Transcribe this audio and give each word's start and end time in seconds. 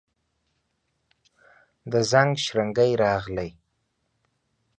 د 1.91 1.93
زنګ 2.11 2.31
شرنګی 2.43 2.91
راغلي 3.03 3.49